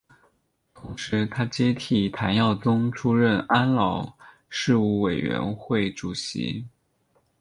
[0.73, 4.11] 同时他接替谭耀宗出任安老
[4.49, 6.65] 事务委员会主席。